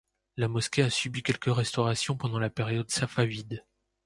La 0.35 0.47
mosquée 0.47 0.81
a 0.81 0.89
subi 0.89 1.21
quelques 1.21 1.53
restaurations 1.55 2.17
pendant 2.17 2.39
la 2.39 2.49
période 2.49 2.89
safavide. 2.89 3.63